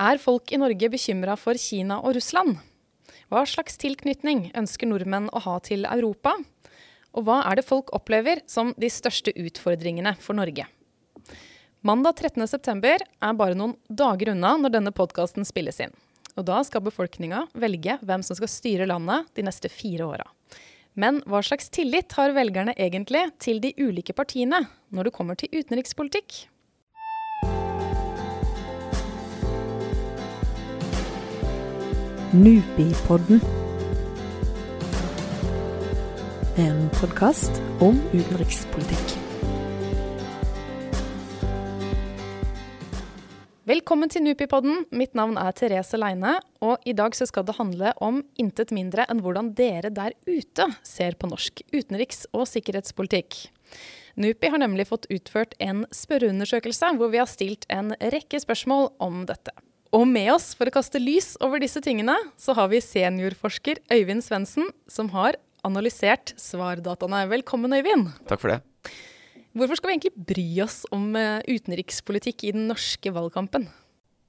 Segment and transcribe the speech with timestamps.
[0.00, 2.54] Er folk i Norge bekymra for Kina og Russland?
[3.28, 6.32] Hva slags tilknytning ønsker nordmenn å ha til Europa?
[7.12, 10.64] Og hva er det folk opplever som de største utfordringene for Norge?
[11.84, 15.92] Mandag 13.9 er bare noen dager unna når denne podkasten spilles inn.
[16.38, 20.24] Og da skal befolkninga velge hvem som skal styre landet de neste fire åra.
[20.96, 25.52] Men hva slags tillit har velgerne egentlig til de ulike partiene når det kommer til
[25.60, 26.46] utenrikspolitikk?
[32.32, 33.40] Nupipodden.
[36.56, 39.16] En podkast om utenrikspolitikk.
[43.66, 44.84] Velkommen til Nupipodden.
[44.94, 49.22] Mitt navn er Therese Leine, og i dag skal det handle om intet mindre enn
[49.24, 53.40] hvordan dere der ute ser på norsk utenriks- og sikkerhetspolitikk.
[54.22, 59.24] NUPI har nemlig fått utført en spørreundersøkelse hvor vi har stilt en rekke spørsmål om
[59.26, 59.50] dette.
[59.90, 64.22] Og med oss for å kaste lys over disse tingene, så har vi seniorforsker Øyvind
[64.22, 65.34] Svendsen, som har
[65.66, 67.24] analysert svardataene.
[67.32, 68.12] Velkommen, Øyvind.
[68.30, 68.60] Takk for det.
[69.50, 73.66] Hvorfor skal vi egentlig bry oss om eh, utenrikspolitikk i den norske valgkampen?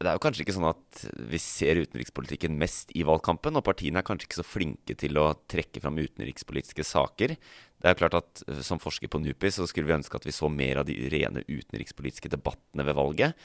[0.02, 4.02] Det er jo kanskje ikke sånn at vi ser utenrikspolitikken mest i valgkampen, og partiene
[4.02, 7.38] er kanskje ikke så flinke til å trekke fram utenrikspolitiske saker.
[7.38, 10.34] Det er klart at eh, Som forsker på NUPI så skulle vi ønske at vi
[10.34, 13.38] så mer av de rene utenrikspolitiske debattene ved valget.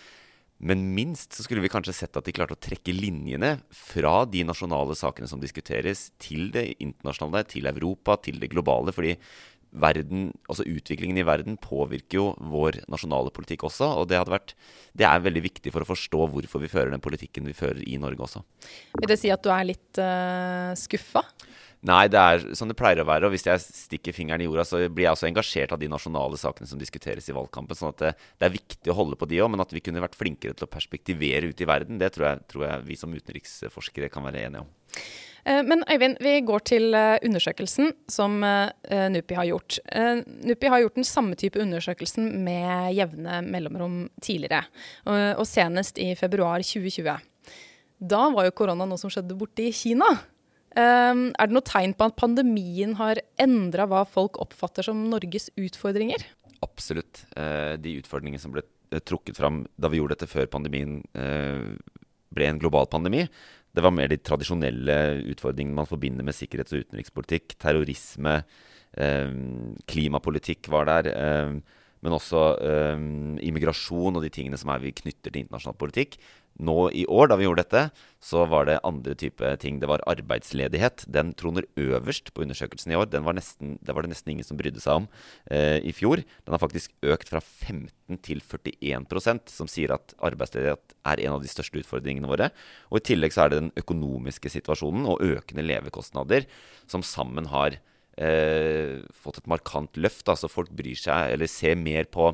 [0.59, 4.45] Men minst så skulle vi kanskje sett at de klarte å trekke linjene fra de
[4.49, 8.95] nasjonale sakene som diskuteres, til det internasjonale, til Europa, til det globale.
[8.97, 9.19] Fordi
[9.77, 13.89] verden, altså utviklingen i verden påvirker jo vår nasjonale politikk også.
[14.01, 14.55] Og det, vært,
[14.97, 17.99] det er veldig viktig for å forstå hvorfor vi fører den politikken vi fører i
[18.01, 18.45] Norge også.
[18.97, 21.27] Vil det si at du er litt uh, skuffa?
[21.87, 23.29] Nei, det er sånn det pleier å være.
[23.29, 26.39] Og hvis jeg stikker fingeren i jorda, så blir jeg også engasjert av de nasjonale
[26.41, 27.79] sakene som diskuteres i valgkampen.
[27.79, 30.03] sånn at det, det er viktig å holde på de òg, men at vi kunne
[30.03, 33.15] vært flinkere til å perspektivere ut i verden, det tror jeg, tror jeg vi som
[33.15, 34.75] utenriksforskere kan være enige om.
[35.47, 38.69] Eh, men Øyvind, vi går til eh, undersøkelsen som uh,
[39.13, 39.79] NUPI har gjort.
[40.49, 44.65] NUPI har gjort den samme type undersøkelsen med jevne mellomrom tidligere,
[45.07, 47.21] og senest i februar 2020.
[47.97, 50.09] Da var jo korona noe som skjedde borte i Kina.
[50.77, 55.49] Um, er det noe tegn på at pandemien har endra hva folk oppfatter som Norges
[55.57, 56.21] utfordringer?
[56.65, 57.23] Absolutt.
[57.33, 58.61] Uh, de utfordringene som ble
[58.93, 61.73] eh, trukket fram da vi gjorde dette før pandemien uh,
[62.37, 63.25] ble en global pandemi,
[63.77, 64.99] det var mer de tradisjonelle
[65.33, 67.57] utfordringene man forbinder med sikkerhets- og utenrikspolitikk.
[67.61, 68.37] Terrorisme,
[69.01, 69.33] uh,
[69.89, 71.13] klimapolitikk var der.
[72.05, 72.41] men også
[73.43, 76.19] immigrasjon og de tingene som er vi knytter til internasjonal politikk
[76.63, 77.83] nå i år, da vi gjorde dette,
[78.23, 79.79] så var det andre type ting.
[79.81, 81.05] Det var arbeidsledighet.
[81.13, 83.11] Den troner øverst på undersøkelsen i år.
[83.13, 85.09] Var nesten, det var det nesten ingen som brydde seg om
[85.51, 86.23] eh, i fjor.
[86.47, 91.45] Den har faktisk økt fra 15 til 41% som sier at arbeidsledighet er en av
[91.45, 92.51] de største utfordringene våre.
[92.91, 96.49] Og i tillegg så er det den økonomiske situasjonen og økende levekostnader
[96.91, 97.79] som sammen har
[98.17, 100.27] eh, fått et markant løft.
[100.29, 102.33] Altså folk bryr seg, eller ser mer på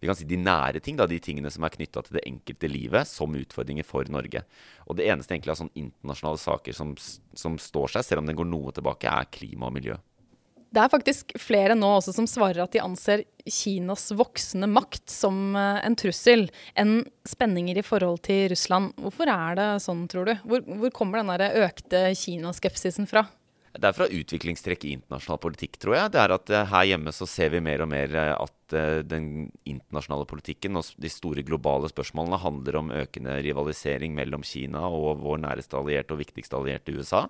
[0.00, 2.70] vi kan si de nære ting, da, de tingene som er knytta til det enkelte
[2.72, 4.42] livet, som utfordringer for Norge.
[4.88, 6.94] Og det eneste egentlig av sånne internasjonale saker som,
[7.36, 9.98] som står seg, selv om den går noe tilbake, er klima og miljø.
[10.70, 15.56] Det er faktisk flere nå også som svarer at de anser Kinas voksende makt som
[15.58, 16.46] eh, en trussel,
[16.78, 18.94] enn spenninger i forhold til Russland.
[19.02, 20.36] Hvorfor er det sånn, tror du?
[20.46, 23.26] Hvor, hvor kommer den økte Kinaskepsisen fra?
[23.70, 26.10] Det er fra utviklingstrekk i internasjonal politikk, tror jeg.
[26.10, 29.02] Det er at uh, her hjemme så ser vi mer og mer uh, at uh,
[29.06, 35.22] den internasjonale politikken og de store globale spørsmålene handler om økende rivalisering mellom Kina og
[35.22, 37.28] vår næreste allierte og viktigste allierte USA.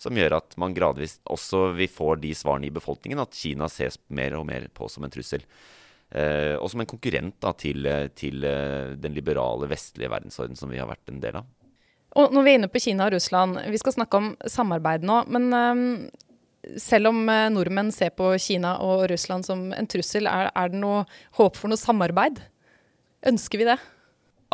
[0.00, 4.00] Som gjør at man gradvis også vi får de svarene i befolkningen at Kina ses
[4.08, 5.44] mer og mer på som en trussel.
[6.14, 11.10] og som en konkurrent da, til, til den liberale vestlige verdensorden som vi har vært
[11.10, 11.46] en del av.
[12.14, 15.22] Og når vi er inne på Kina og Russland, vi skal snakke om samarbeid nå.
[15.34, 15.80] Men um,
[16.80, 20.82] selv om uh, nordmenn ser på Kina og Russland som en trussel, er, er, det
[20.82, 21.02] noe
[21.40, 22.38] håp for noe samarbeid?
[23.26, 23.80] Ønsker vi det?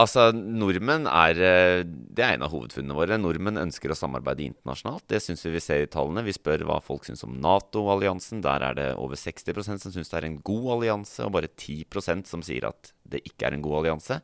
[0.01, 3.19] Altså, nordmenn er eh, Det er en av hovedfunnene våre.
[3.21, 5.05] Nordmenn ønsker å samarbeide internasjonalt.
[5.11, 6.23] Det syns vi vi ser i tallene.
[6.25, 8.41] Vi spør hva folk syns om Nato-alliansen.
[8.47, 12.31] Der er det over 60% som syns det er en god allianse, og bare 10%
[12.31, 14.23] som sier at det ikke er en god allianse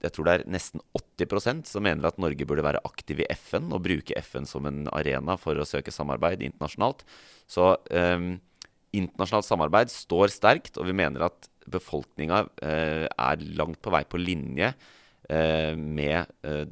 [0.00, 3.68] jeg tror det er nesten 80% som mener at Norge burde være aktiv i FN
[3.74, 7.04] og bruke FN som en arena for å søke samarbeid internasjonalt.
[7.50, 8.30] Så um,
[8.96, 14.20] internasjonalt samarbeid står sterkt, og vi mener at befolkninga uh, er langt på vei på
[14.20, 16.64] linje uh, med uh,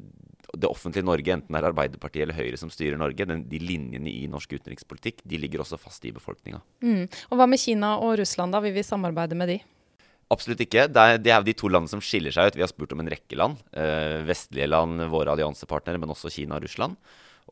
[0.57, 3.27] det offentlige Norge, enten det er Arbeiderpartiet eller Høyre som styrer Norge.
[3.29, 6.63] Den, de linjene i norsk utenrikspolitikk de ligger også fast i befolkninga.
[6.81, 7.05] Mm.
[7.29, 8.63] Og hva med Kina og Russland, da?
[8.65, 9.59] Vil vi samarbeide med de?
[10.35, 10.85] Absolutt ikke.
[10.93, 12.59] Det er, det er de to landene som skiller seg ut.
[12.59, 13.63] Vi har spurt om en rekke land.
[13.73, 16.99] Eh, vestlige land, våre alliansepartnere, men også Kina og Russland.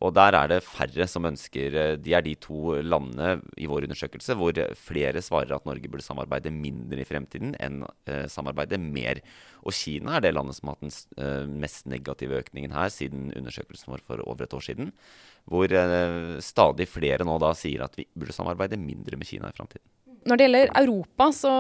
[0.04, 3.86] Og der er det færre som ønsker eh, De er de to landene i vår
[3.86, 9.22] undersøkelse hvor flere svarer at Norge burde samarbeide mindre i fremtiden enn eh, samarbeide mer.
[9.64, 13.30] Og Kina er det landet som har hatt den eh, mest negative økningen her siden
[13.40, 14.92] undersøkelsen vår for over et år siden.
[15.48, 19.56] Hvor eh, stadig flere nå da sier at vi burde samarbeide mindre med Kina i
[19.56, 19.88] fremtiden.
[20.26, 21.52] Når det gjelder Europa, så,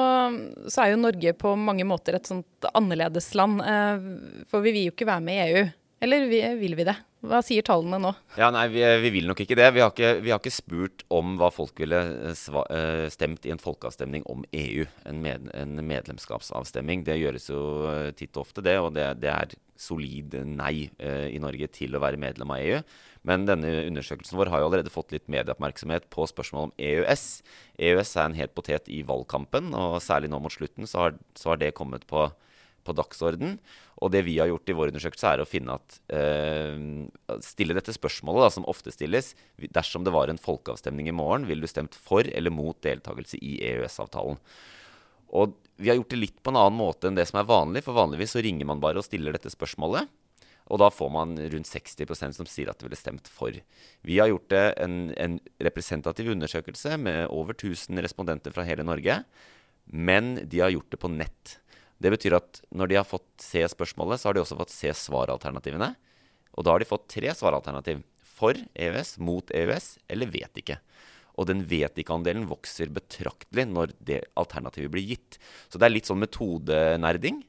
[0.66, 3.62] så, er jo Norge på mange måter et sånt annerledesland.
[3.62, 4.06] Eh,
[4.50, 5.66] for vi vil jo ikke være med i EU.
[6.06, 6.26] Eller
[6.58, 6.96] vil vi det?
[7.26, 8.12] Hva sier tallene nå?
[8.38, 9.68] Ja, nei, vi, vi vil nok ikke det.
[9.74, 11.98] Vi har ikke, vi har ikke, spurt om hva folk ville
[12.30, 14.86] eh, eh, stemt i en folkeavstemning om EU.
[15.08, 17.04] En, med, en, medlemskapsavstemning.
[17.06, 18.78] Det gjøres jo eh, titt og ofte, det.
[18.82, 22.80] Og det, det er solid nei eh, i Norge til å være medlem av EU.
[23.26, 27.26] Men denne undersøkelsen vår har jo allerede fått litt medieoppmerksomhet på spørsmål om EØS.
[27.82, 31.52] EØS er en het potet i valgkampen, og særlig nå mot slutten så har, så
[31.52, 32.28] har det kommet på
[32.86, 33.58] på dagsorden.
[34.00, 37.94] Og det vi har gjort i vår undersøkelse, er å finne at, eh, stille dette
[37.96, 39.34] spørsmålet, da, som ofte stilles.
[39.58, 43.58] Dersom det var en folkeavstemning i morgen, ville du stemt for eller mot deltakelse i
[43.60, 44.38] EØS-avtalen?
[45.34, 47.82] Og vi har gjort det litt på en annen måte enn det som er vanlig.
[47.84, 50.08] For vanligvis så ringer man bare og stiller dette spørsmålet.
[50.66, 53.54] Og da får man rundt 60% som sier at de ville stemt for.
[54.06, 59.20] Vi har gjort en, en representativ undersøkelse med over 1000 respondenter fra hele Norge.
[59.86, 61.58] Men de har gjort det på nett.
[62.02, 64.92] Det betyr at når de har fått se spørsmålet, så har de også fått se
[64.96, 65.94] svaralternativene.
[66.56, 68.02] Og da har de fått tre svaralternativ.
[68.36, 70.76] For EØS, mot EØS eller vet ikke.
[71.40, 75.38] Og den vet ikke-andelen vokser betraktelig når det alternativet blir gitt.
[75.68, 77.42] Så det er litt sånn metodenerding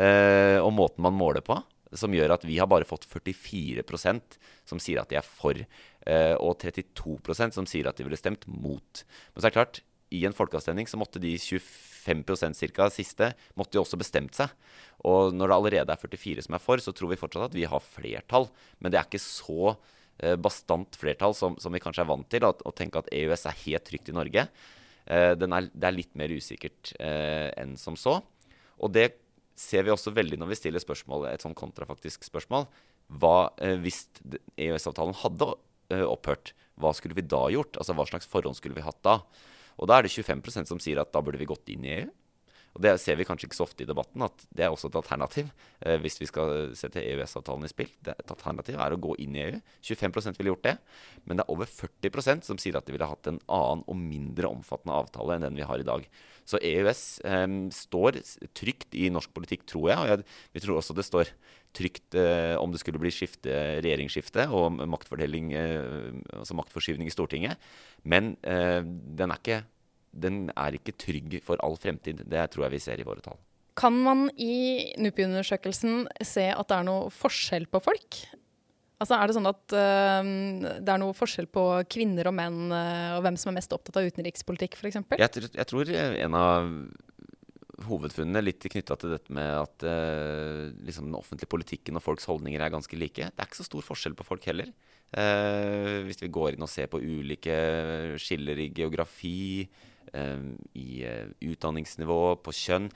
[0.00, 1.56] eh, og måten man måler på,
[1.96, 6.36] som gjør at vi har bare fått 44% som sier at de er for, eh,
[6.36, 9.04] og 32% som sier at de ville stemt mot.
[9.32, 13.32] Men så er det klart, i en folkeavstemning så måtte de 25 5% cirka siste
[13.58, 14.52] måtte jo også bestemt seg.
[15.08, 17.66] Og når det allerede er 44 som er for, så tror vi fortsatt at vi
[17.68, 18.48] har flertall.
[18.78, 19.74] Men det er ikke så
[20.20, 23.60] eh, bastant flertall som, som, vi kanskje er vant til, å tenke at EØS er
[23.66, 24.46] helt trygt i Norge.
[25.04, 28.20] Eh, er, det er litt mer usikkert eh, enn som så.
[28.80, 29.10] Og det
[29.58, 32.66] ser vi også veldig når vi stiller spørsmål, et sånn kontrafaktisk spørsmål.
[33.20, 34.06] Hva eh, hvis
[34.56, 35.50] EØS-avtalen hadde
[35.92, 36.54] eh, opphørt?
[36.80, 37.76] Hva skulle vi da gjort?
[37.78, 39.20] Altså Hva slags forhånd skulle vi hatt da?
[39.78, 42.12] Og da er det 25% som sier at da burde vi gått inn i EU.
[42.74, 44.96] Og Det ser vi kanskje ikke så ofte i debatten, at det er også et
[44.98, 47.92] alternativ eh, hvis vi skal sette EØS-avtalen i spill.
[48.02, 49.60] Det, et alternativ er å gå inn i EU.
[49.86, 50.74] 25% ville gjort det.
[51.22, 54.50] Men det er over 40% som sier at de ville hatt en annen og mindre
[54.50, 56.08] omfattende avtale enn den vi har i dag.
[56.50, 57.46] Så EØS eh,
[57.78, 58.18] står
[58.58, 60.00] trygt i norsk politikk, tror jeg.
[60.00, 60.26] Og jeg,
[60.56, 61.30] vi tror også det står
[61.74, 63.52] trygt eh, om det skulle bli skifte,
[63.84, 67.72] regjeringsskifte og maktfordeling, eh, altså maktforskyvning i Stortinget.
[68.02, 69.62] Men eh, den er ikke
[70.14, 72.22] den er ikke trygg for all fremtid.
[72.30, 73.40] Det tror jeg vi ser i våre tall.
[73.74, 78.20] Kan man i NUPI-undersøkelsen se at det er noe forskjell på folk?
[79.02, 80.28] Altså Er det sånn at uh,
[80.78, 83.98] det er noe forskjell på kvinner og menn, uh, og hvem som er mest opptatt
[83.98, 85.02] av utenrikspolitikk f.eks.?
[85.18, 86.70] Jeg, jeg tror en av
[87.88, 92.62] hovedfunnene litt knytta til dette med at eh, liksom den offentlige politikken og folks holdninger
[92.62, 93.30] er ganske like.
[93.30, 94.70] Det er ikke så stor forskjell på folk heller.
[95.14, 97.56] Eh, hvis vi går inn og ser på ulike
[98.22, 99.66] skiller i geografi,
[100.12, 100.46] eh,
[100.78, 102.88] i eh, utdanningsnivå, på kjønn.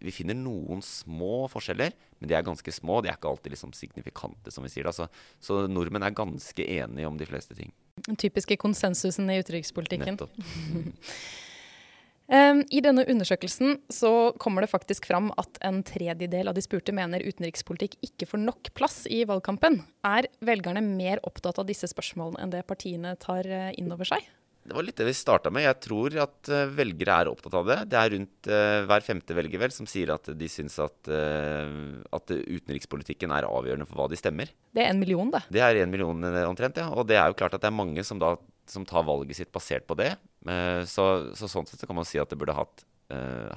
[0.00, 3.00] Vi finner noen små forskjeller, men de er ganske små.
[3.00, 4.88] De er ikke alltid liksom signifikante, som vi sier.
[4.90, 5.06] Altså,
[5.40, 7.72] så nordmenn er ganske enige om de fleste ting.
[8.08, 10.20] Den typiske konsensusen i utenrikspolitikken.
[10.20, 10.92] Um,
[12.30, 17.24] I denne undersøkelsen så kommer det faktisk fram at en tredjedel av de spurte mener
[17.26, 19.80] utenrikspolitikk ikke får nok plass i valgkampen.
[20.06, 24.28] Er velgerne mer opptatt av disse spørsmålene enn det partiene tar uh, inn over seg?
[24.60, 25.64] Det var litt det vi starta med.
[25.64, 27.78] Jeg tror at uh, velgere er opptatt av det.
[27.90, 32.04] Det er rundt uh, hver femte velger vel som sier at de syns at, uh,
[32.14, 34.52] at, utenrikspolitikken er avgjørende for hva de stemmer.
[34.76, 35.42] Det er en million, det.
[35.50, 36.90] Det er en million omtrent, ja.
[36.92, 38.36] Og det er jo klart at det er mange som da
[38.70, 40.12] som tar valget sitt basert på det.
[40.40, 41.04] Så,
[41.36, 42.84] så, sånn sett så kan man si at det burde hatt,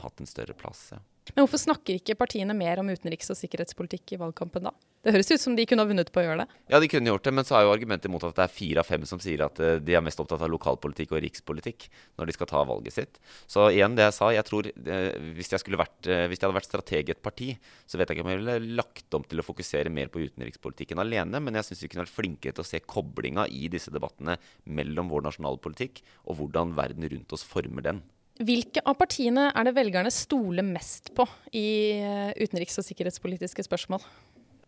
[0.04, 0.90] hatt en større plass.
[0.92, 0.98] Ja.
[1.32, 4.74] Men hvorfor snakker ikke partiene mer om utenriks- og sikkerhetspolitikk i valgkampen da?
[5.04, 6.60] Det høres ut som de kunne ha vunnet på å gjøre det.
[6.72, 8.84] Ja, de kunne gjort det, men så er jo argumentet imot at det er fire
[8.84, 11.90] av fem som sier at uh, de er mest opptatt av lokalpolitikk og rikspolitikk
[12.20, 13.20] når de skal ta valget sitt.
[13.52, 16.60] Så igjen det jeg sa, jeg tror uh, hvis, jeg vært, uh, hvis jeg hadde
[16.60, 17.50] vært strateg i et parti,
[17.84, 21.04] så vet jeg ikke om jeg ville lagt om til å fokusere mer på utenrikspolitikken
[21.04, 24.40] alene, men jeg syns vi kunne vært flinkere til å se koblinga i disse debattene
[24.64, 28.06] mellom vår nasjonale politikk og hvordan verden rundt oss former den.
[28.42, 32.02] Hvilke av partiene er det velgerne stoler mest på i
[32.40, 34.02] utenriks- og sikkerhetspolitiske spørsmål?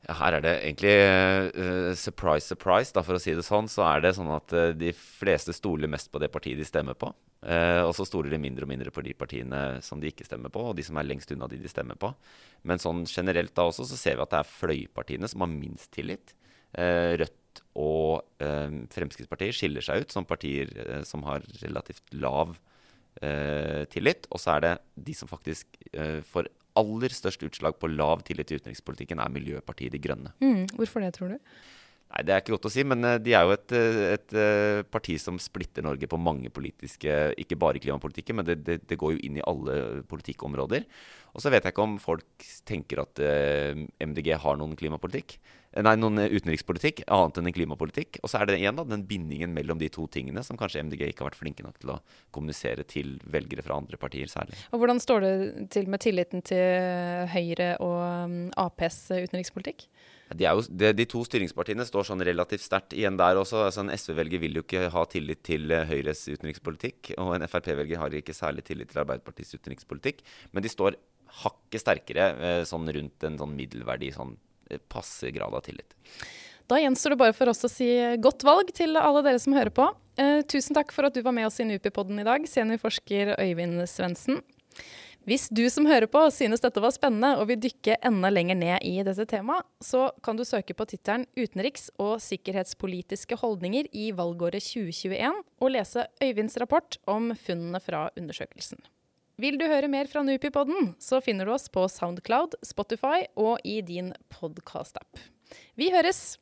[0.05, 0.93] Her er det egentlig
[1.57, 3.69] uh, surprise, surprise, da, for å si det sånn.
[3.72, 6.98] Så er det sånn at uh, de fleste stoler mest på det partiet de stemmer
[7.00, 7.10] på.
[7.45, 10.53] Uh, og så stoler de mindre og mindre på de partiene som de ikke stemmer
[10.53, 12.12] på, og de som er lengst unna de de stemmer på.
[12.69, 15.89] Men sånn generelt da også så ser vi at det er fløypartiene som har minst
[15.95, 16.38] tillit.
[16.77, 22.53] Eh, Rødt og eh, Fremskrittspartiet skiller seg ut som partier eh, som har relativt lav
[22.57, 22.75] eh,
[23.91, 24.27] tillit.
[24.31, 24.74] Og så er det
[25.07, 29.95] de som faktisk eh, får aller størst utslag på lav tillit i utenrikspolitikken, er Miljøpartiet
[29.95, 30.34] De Grønne.
[30.43, 31.39] Mm, hvorfor det, tror du?
[32.15, 34.36] Nei, Det er ikke godt å si, men eh, de er jo et, eh, et,
[34.38, 39.00] eh, parti som splitter Norge på mange politiske Ikke bare klimapolitikken, men det, det, det,
[39.00, 40.86] går jo inn i alle politikkområder.
[41.36, 43.19] Og så vet jeg ikke om folk tenker at
[44.00, 45.36] MDG har noen klimapolitikk.
[45.75, 48.22] Nei, noen utenrikspolitikk annet enn en klimapolitikk.
[48.24, 51.10] Og så er det igjen da, den bindingen mellom de to tingene som kanskje MDG
[51.10, 52.00] ikke har vært flinke nok til å
[52.36, 54.55] kommunisere til velgere fra andre partier særlig.
[54.72, 55.34] Og Hvordan står det
[55.75, 57.98] til med tilliten til Høyre og
[58.32, 59.89] um, Aps utenrikspolitikk?
[60.32, 63.65] De, jo, de, de, to styringspartiene står sånn relativt sterkt igjen der også.
[63.67, 67.12] Altså en SV-velger vil jo ikke ha tillit til eh, Høyres utenrikspolitikk.
[67.20, 70.24] Og en Frp-velger har ikke særlig tillit til Arbeiderpartiets utenrikspolitikk.
[70.55, 70.98] Men de står
[71.44, 74.34] hakket sterkere eh, sånn rundt en sånn middelverdig sånn
[74.91, 75.95] passe grad av tillit.
[76.65, 77.88] Da gjenstår det bare for oss å si
[78.22, 79.86] godt valg til alle dere som hører på.
[80.17, 83.84] Eh, tusen takk for at du var med oss i Nupi-podden i dag, seniorforsker Øyvind
[83.89, 84.41] Svendsen.
[85.25, 88.84] Hvis du som hører på synes dette var spennende og vil dykke enda lenger ned
[88.86, 94.62] i dette temaet, så kan du søke på tittelen 'Utenriks- og sikkerhetspolitiske holdninger i valgåret
[94.62, 98.77] 2021' og lese Øyvinds rapport om funnene fra undersøkelsen.
[99.42, 103.82] Vil du høre mer fra Nupipodden, så finner du oss på Soundcloud, Spotify og i
[103.84, 105.20] din podkast-app.
[105.75, 106.38] Vi høres!